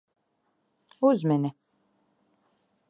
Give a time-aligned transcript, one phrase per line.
[1.07, 1.55] Uzmini.